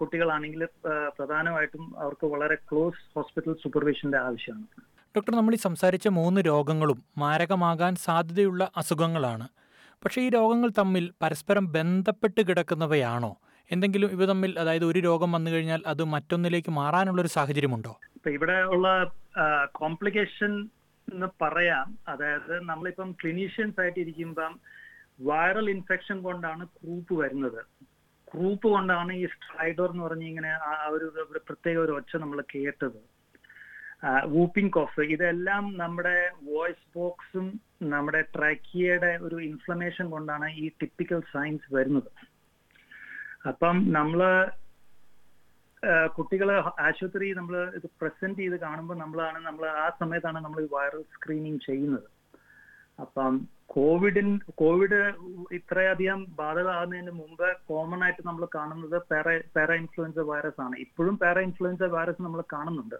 കുട്ടികളാണെങ്കിൽ 0.00 0.62
പ്രധാനമായിട്ടും 1.18 1.84
അവർക്ക് 1.98 2.26
വളരെ 2.34 2.56
ക്ലോസ് 2.70 3.02
ഹോസ്പിറ്റൽ 3.16 3.54
സൂപ്പർവിഷന്റെ 3.64 4.18
ആവശ്യമാണ്. 4.18 4.66
ഡോക്ടർ 5.16 5.32
നമ്മൾ 5.34 5.54
ഈ 5.54 5.60
സംസാരിച്ച 5.68 6.08
മൂന്ന് 6.20 6.40
രോഗങ്ങളും 6.46 7.00
മാരകമാകാൻ 7.18 7.94
സാധ്യതയുള്ള 8.06 8.70
അസുഖങ്ങളാണ്. 8.76 9.46
പക്ഷേ 10.04 10.22
ഈ 10.22 10.28
രോഗങ്ങൾ 10.28 10.70
തമ്മിൽ 10.78 11.12
പരസ്പരം 11.22 11.72
ബന്ധപ്പെട്ട് 11.72 12.40
കിടക്കുന്നവയാണോ? 12.48 13.36
എന്തെങ്കിലും 13.70 14.08
ഇവ 14.10 14.24
തമ്മിൽ 14.24 14.58
അതായത് 14.58 14.84
ഒരു 14.84 14.98
രോഗം 14.98 15.32
വന്നു 15.32 15.50
കഴിഞ്ഞാൽ 15.50 15.82
അത് 15.86 16.04
മറ്റൊന്നിലേക്ക് 16.04 16.70
മാറാനുള്ള 16.70 17.20
ഒരു 17.20 17.28
സാഹചര്യമുണ്ടോ? 17.28 18.00
ഇപ്പൊ 18.14 18.30
ഇവിടെ 18.30 18.62
ഉള്ള 18.62 19.12
കോംപ്ലിക്കേഷൻ 19.74 20.52
എന്ന് 21.12 21.26
പറയാം. 21.42 21.98
അതായത് 22.08 22.62
നമ്മളിപ്പം 22.62 23.12
ക്ലിനീഷ്യൻസ് 23.12 23.80
ആയിട്ട് 23.80 24.00
ഇരിക്കുമ്പം 24.00 24.60
വൈറൽ 25.20 25.70
ഇൻഫെക്ഷൻ 25.70 26.22
കൊണ്ടാണ് 26.22 26.66
ക്രൂപ്പ് 26.66 27.14
വരുന്നത്. 27.14 27.64
ക്രൂപ്പ് 28.32 28.68
കൊണ്ടാണ് 28.68 29.12
ഈ 29.12 29.26
സ്ട്രൈഡർ 29.26 29.90
എന്ന് 29.90 30.04
പറഞ്ഞിങ്ങനെ 30.04 30.48
ആ 30.48 30.88
ഒരു 30.90 31.06
പ്രത്യേക 31.36 31.78
ഒരു 31.78 31.92
ഒച്ച 31.92 32.16
നമ്മൾ 32.16 32.42
കേട്ടത്. 32.54 33.13
വൂപ്പിംഗ് 34.34 34.72
കോഫ് 34.76 35.04
ഇതെല്ലാം 35.14 35.64
നമ്മുടെ 35.82 36.16
വോയിസ് 36.48 36.86
ബോക്സും 36.96 37.46
നമ്മുടെ 37.92 38.20
ട്രാക്കിയയുടെ 38.34 39.12
ഒരു 39.26 39.36
ഇൻഫ്ലമേഷൻ 39.50 40.06
കൊണ്ടാണ് 40.14 40.48
ഈ 40.62 40.66
ടിപ്പിക്കൽ 40.80 41.20
സൈൻസ് 41.32 41.68
വരുന്നത്. 41.76 42.10
അപ്പം 43.50 43.76
നമ്മൾ 43.98 44.20
കുട്ടികളെ 46.16 46.56
ആശുപത്രി 46.86 47.26
നമ്മൾ 47.38 47.54
ഇത് 47.78 47.86
പ്രസന്റ് 48.00 48.40
ചെയ്ത് 48.42 48.56
കാണുമ്പോൾ 48.66 48.96
നമ്മളാണ് 49.02 49.38
നമ്മൾ 49.46 49.64
ആ 49.84 49.86
സമയത്താണ് 50.00 50.38
നമ്മൾ 50.44 50.68
വൈറൽ 50.74 51.02
സ്ക്രീനിങ് 51.14 51.60
ചെയ്യുന്നത്. 51.66 52.08
അപ്പം 53.04 53.32
കോവിഡിൻ 53.74 54.28
കോവിഡ് 54.62 55.00
ഇത്രയധികം 55.58 56.20
ബാധകമാകുന്നതിന് 56.40 57.12
മുമ്പ് 57.20 57.48
കോമൺ 57.70 58.00
ആയിട്ട് 58.04 58.22
നമ്മൾ 58.28 58.44
കാണുന്നത് 58.56 58.96
പാര 59.10 59.26
പാര 59.56 59.70
ഇൻഫ്ലുവൻസ 59.82 60.18
വൈറസ് 60.30 60.60
ആണ്. 60.66 60.74
ഇപ്പോഴും 60.86 61.16
പാര 61.24 61.38
ഇൻഫ്ലുവൻസ 61.48 61.82
വൈറസ് 61.96 62.22
നമ്മൾ 62.26 62.42
കാണുന്നുണ്ട്. 62.54 62.98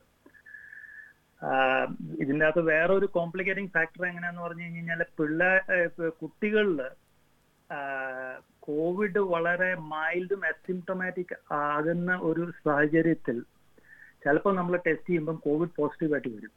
ആഹ് 1.52 1.86
ഇതിന്റെ 2.20 2.44
അകത്ത് 2.46 2.62
വേറെ 2.68 2.92
ഒരു 2.94 3.06
കോംപ്ലിക്കേറ്റിംഗ് 3.16 3.70
ഫാക്ടർ 3.70 4.02
എങ്ങനെയാന്ന് 4.06 4.42
പറഞ്ഞു 4.42 4.64
കഴിഞ്ഞാൽ 4.64 5.02
പിള്ളേ 5.18 5.50
കുട്ടികളിൽ 6.22 6.80
കോവിഡ് 8.60 9.18
വളരെ 9.32 9.70
മൈൽഡും 9.92 10.42
അസിംറ്റമാറ്റിക് 10.46 11.34
ആകുന്ന 11.62 12.16
ഒരു 12.28 12.52
സാഹചര്യത്തിൽ 12.64 13.36
ചിലപ്പോൾ 14.24 14.54
നമ്മൾ 14.56 14.74
ടെസ്റ്റ് 14.86 15.08
ചെയ്യുമ്പം 15.08 15.36
കോവിഡ് 15.46 15.76
പോസിറ്റീവ് 15.76 16.14
ആയിട്ട് 16.14 16.28
വരും. 16.36 16.52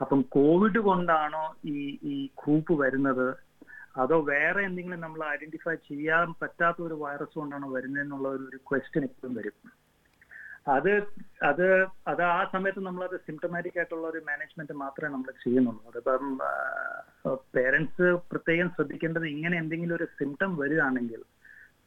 അപ്പം 0.00 0.20
കോവിഡ് 0.36 0.78
കൊണ്ടാണോ 0.78 1.42
ഈ 1.64 1.76
ഈ 2.02 2.14
ഗ്രൂപ്പ് 2.40 2.74
വരുന്നത്? 2.82 3.26
അതോ 3.96 4.16
വേറെ 4.24 4.60
എന്തെങ്കിലും 4.64 5.00
നമ്മൾ 5.00 5.20
ഐഡന്റിഫൈ 5.34 5.74
ചെയ്യാൻ 5.88 6.34
പറ്റാത്ത 6.42 6.78
ഒരു 6.82 6.94
വൈറസ് 6.94 7.38
കൊണ്ടാണോ 7.38 7.68
വരുന്നതെന്നുള്ള 7.72 8.28
ഒരു 8.28 8.60
ക്വസ്റ്റ്യൻ 8.70 9.04
എപ്പോഴും 9.04 9.34
വരും. 9.34 9.56
അത് 10.66 10.90
അത് 11.42 11.64
അത് 12.06 12.22
ആ 12.30 12.40
സമയത്ത് 12.52 12.80
നമ്മൾ 12.80 13.02
അത് 13.04 13.16
സിംറ്റമാറ്റിക് 13.26 13.78
ആയിട്ടുള്ള 13.78 14.04
ഒരു 14.08 14.20
മാനേജ്മെന്റ് 14.28 14.74
മാത്രമേ 14.82 15.10
നമ്മൾ 15.12 15.30
ചെയ്യുന്നുള്ളൂ. 15.44 15.82
അതിപ്പം 15.88 16.26
പേരൻസ് 17.56 18.06
പ്രത്യേകം 18.30 18.68
ശ്രദ്ധിക്കേണ്ടത് 18.76 19.26
ഇങ്ങനെ 19.26 19.56
എന്തെങ്കിലും 19.58 19.94
ഒരു 19.94 20.06
സിംറ്റം 20.18 20.52
വരികയാണെങ്കിൽ 20.56 21.22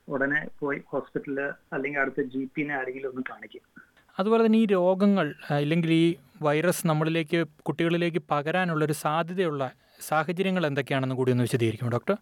ഉടനെ 0.07 0.41
പോയി 0.59 0.79
ഹോസ്പിറ്റലിൽ 0.91 1.39
അല്ലെങ്കിൽ 1.73 2.01
അടുത്ത 2.01 2.23
ജി 2.33 2.41
പിന്നെ 2.55 2.73
ആരെങ്കിലും 2.79 3.09
ഒന്ന് 3.09 3.23
കാണിക്കുക 3.31 3.63
അതുപോലെ 4.17 4.41
തന്നെ 4.45 4.59
ഈ 4.59 4.67
രോഗങ്ങൾ 4.75 5.27
അല്ലെങ്കിൽ 5.55 5.91
ഈ 5.93 6.05
വൈറസ് 6.41 6.87
നമ്മളിലേക്ക് 6.87 7.39
കുട്ടികളിലേക്ക് 7.63 8.21
പകരാനുള്ളൊരു 8.29 8.95
സാധ്യതയുള്ള 9.01 9.63
സാഹചര്യങ്ങൾ 10.01 10.63
എന്തൊക്കെയാണെന്ന് 10.65 11.15
കൂടി 11.15 11.31
ഒന്ന് 11.31 11.43
വിശദീകരിക്കും 11.43 11.91
ഡോക്ടർ 11.91 12.15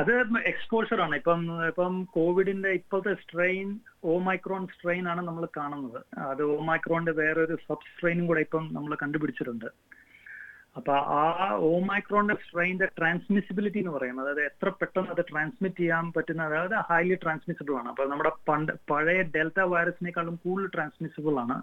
അത് 0.00 0.12
എക്സ്പോഷർ 0.50 0.98
ആണ്. 1.04 1.14
ഇപ്പം 1.20 1.42
ഇപ്പം 1.68 1.94
കോവിഡിന്റെ 2.16 2.70
ഇപ്പോഴത്തെ 2.78 3.12
സ്ട്രെയിൻ 3.22 3.68
ഓമൈക്രോൺ 4.14 4.62
സ്ട്രെയിൻ 4.74 5.04
ആണ് 5.12 5.22
നമ്മൾ 5.28 5.44
കാണുന്നത്. 5.58 6.00
അത് 6.30 6.42
ഓമൈക്രോണിന്റെ 6.56 7.14
വേറൊരു 7.20 7.56
സബ് 7.66 7.88
സ്ട്രെയിനും 7.92 8.26
കൂടെ 8.30 8.42
ഇപ്പം 8.46 8.66
നമ്മൾ 8.72 8.94
കണ്ടുപിടിച്ചിട്ടുണ്ട്. 9.02 9.68
അപ്പൊ 10.78 10.94
ആ 11.18 11.22
ഓമൈക്രോണിന്റെ 11.74 12.36
സ്ട്രെയിന്റെ 12.42 12.86
ട്രാൻസ്മിസിബിലിറ്റി 12.98 13.78
എന്ന് 13.82 13.94
പറയുന്നത് 13.94 14.28
അതായത് 14.32 14.48
എത്ര 14.50 14.68
പെട്ടെന്ന് 14.80 15.12
അത് 15.14 15.22
ട്രാൻസ്മിറ്റ് 15.30 15.80
ചെയ്യാൻ 15.82 16.06
പറ്റുന്ന 16.16 16.48
അതായത് 16.48 16.76
ഹൈലി 16.90 17.16
ട്രാൻസ്മിസിബിൾ 17.22 17.74
ആണ്. 17.80 17.88
അപ്പൊ 17.92 18.04
നമ്മുടെ 18.12 18.32
പണ്ട് 18.48 18.72
പഴയ 18.90 19.22
ഡെൽറ്റ 19.36 19.60
വൈറസിനേക്കാളും 19.74 20.36
കൂടുതൽ 20.44 20.70
ട്രാൻസ്മിസിബിൾ 20.76 21.34
ആണ് 21.44 21.56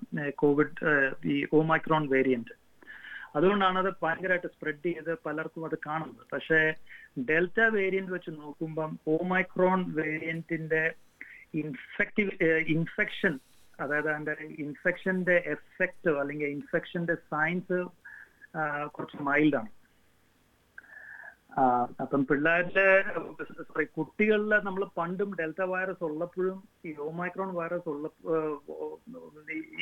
കോവിഡ് 0.43 0.93
ഈ 1.33 1.37
ഓമൈക്രോൺ 1.59 2.05
വേരിയന്റ് 2.15 2.55
അതുകൊണ്ടാണ് 3.35 3.77
അത് 3.77 3.91
ഭയങ്കരമായിട്ട് 4.01 4.47
സ്പ്രെഡ് 4.47 4.83
ചെയ്ത് 4.83 5.13
പലർക്കും 5.25 5.65
അത് 5.65 5.77
കാണുന്നത്. 5.87 6.25
പക്ഷേ 6.33 6.59
ഡെൽറ്റ 7.29 7.59
വേരിയന്റ് 7.69 8.11
വെച്ച് 8.11 8.31
നോക്കുമ്പം 8.31 8.91
ഓമൈക്രോൺ 9.07 9.79
വേരിയന്റിന്റെ 9.93 10.83
ഇൻഫെക്റ്റീവ് 11.53 12.31
ഇൻഫെക്ഷൻ 12.75 13.33
അതായത് 13.79 14.09
അതിന്റെ 14.09 14.35
ഇൻഫെക്ഷന്റെ 14.57 15.35
എഫക്റ്റ് 15.55 16.11
അല്ലെങ്കിൽ 16.21 16.47
ഇൻഫെക്ഷന്റെ 16.47 17.15
സയൻസ് 17.31 17.79
കുറച്ച് 18.87 19.17
മൈൽഡാണ് 19.23 19.71
അപ്പം 22.01 22.25
പിള്ളേരുടെ 22.25 22.85
സോറി 23.67 23.85
കുട്ടികളിലെ 23.85 24.57
നമ്മൾ 24.63 24.83
പണ്ടും 24.97 25.35
ഡെൽറ്റ 25.35 25.61
വൈറസ് 25.61 26.03
ഉള്ളപ്പോഴും 26.03 26.63
ഈ 26.85 26.95
ഓമൈക്രോൺ 26.99 27.53
വൈറസ് 27.53 27.89
ഉള്ള 27.89 28.07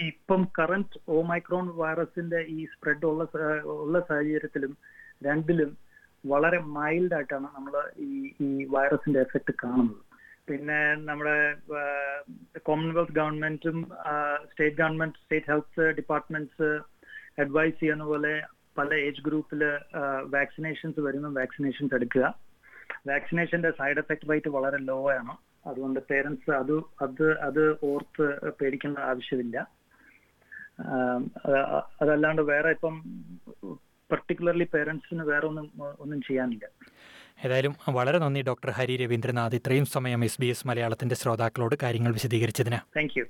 ഇപ്പം 0.07 0.47
കറന്റ് 0.59 0.99
ഓമൈക്രോൺ 1.07 1.67
വൈറസിന്റെ 1.75 2.41
ഈ 2.47 2.65
സ്പ്രെഡ് 2.65 3.05
ഉള്ള 3.05 3.27
ഉള്ള 3.75 3.99
സാഹചര്യത്തിലും 3.99 4.77
രണ്ടിലും 5.23 5.77
വളരെ 6.23 6.59
മൈൽഡ് 6.59 7.15
ആയിട്ടാണ് 7.15 7.47
നമ്മൾ 7.55 7.75
ഈ 7.97 8.33
ഈ 8.39 8.65
വൈറസിന്റെ 8.65 9.19
എഫക്ട് 9.19 9.53
കാണുന്നത്. 9.63 10.01
പിന്നെ 10.45 10.95
നമ്മുടെ 10.95 11.37
കോമൺവെൽത്ത് 12.63 13.11
ഗവൺമെന്റും 13.11 13.77
state 14.51 14.77
government 14.77 15.15
state 15.15 15.47
health 15.47 15.91
departments 15.91 16.69
advise 17.37 17.79
ചെയ്യുന്ന 17.79 18.03
പോലെ 18.03 18.33
പല 18.77 18.89
ഏജ് 18.93 19.21
ഗ്രൂപ്പിൽ 19.25 19.61
വാക്സിനേഷൻസ് 20.35 20.99
വരുമ്പോൾ 20.99 21.33
വാക്സിനേഷൻസ് 21.39 21.95
എടുക്കുക. 21.95 22.25
വാക്സിനേഷന്റെ 23.07 23.71
സൈഡ് 23.79 23.97
എഫക്ട് 23.97 24.29
റേറ്റ് 24.29 24.49
വളരെ 24.49 24.77
ലോ 24.89 24.97
ആണ്. 25.11 25.35
അതുകൊണ്ട് 25.69 25.99
പേരൻസ് 26.11 26.51
അത് 26.61 26.75
അത് 27.01 27.25
അത് 27.39 27.63
ഓർത്ത് 27.83 28.51
പേടിക്കേണ്ട 28.61 28.97
ആവശ്യമില്ല. 28.97 29.57
അതല്ലാണ്ട് 32.01 32.41
വേറെ 32.41 32.69
ഇപ്പം 32.69 32.95
പെർട്ടിക്കുലർലി 34.11 34.67
പേരൻസിന് 34.73 35.23
വേറെ 35.23 35.45
ഒന്നും 35.47 35.67
ഒന്നും 35.99 36.21
ചെയ്യാനില്ല. 36.21 36.65
ഏതായാലും 37.45 37.75
വളരെ 37.89 38.17
നന്ദി 38.17 38.41
ഡോക്ടർ 38.41 38.69
ഹരി 38.69 38.95
രവീന്ദ്രനാഥ്. 38.97 39.55
ഇത്രയും 39.55 39.85
സമയം 39.85 40.23
എസ് 40.23 40.41
ബി 40.41 40.45
എസ് 40.45 40.67
മലയാളത്തിന്റെ 40.67 41.15
ശ്രോതാക്കളോട് 41.15 41.75
കാര്യങ്ങൾ 41.83 42.13
വിശദീകരിച്ചതിന്. 42.13 42.79
Thank 42.97 43.15
you 43.19 43.25